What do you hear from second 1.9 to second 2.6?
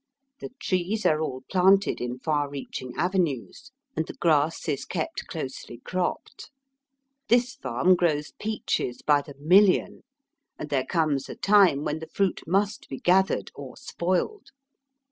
in far